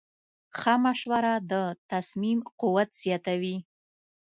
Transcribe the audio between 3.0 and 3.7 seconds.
زیاتوي.